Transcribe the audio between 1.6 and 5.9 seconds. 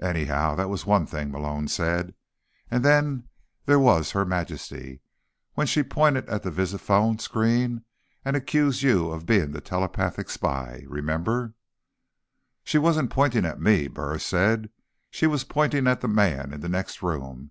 said. "And then there was Her Majesty, when she